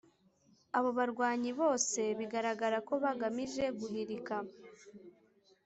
Abo 0.77 0.89
barwanyi 0.97 1.49
bose 1.61 2.01
bigaragara 2.19 2.77
ko 2.87 2.93
bagamije 3.03 3.63
guhirika 3.79 4.35